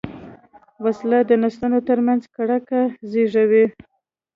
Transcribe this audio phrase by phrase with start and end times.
[0.83, 3.65] وسله د نسلونو تر منځ کرکه زېږوي